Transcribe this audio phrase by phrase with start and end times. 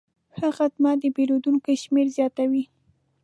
[0.37, 2.63] ښه خدمت د پیرودونکو شمېر زیاتوي.